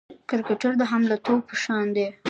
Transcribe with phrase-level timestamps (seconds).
[0.29, 2.07] کرکټر د حامله توب په شان دی.